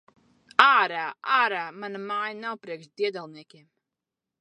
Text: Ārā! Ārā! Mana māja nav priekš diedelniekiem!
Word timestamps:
Ārā! 0.63 1.03
Ārā! 1.35 1.61
Mana 1.85 2.03
māja 2.07 2.35
nav 2.41 2.61
priekš 2.67 2.91
diedelniekiem! 3.03 3.73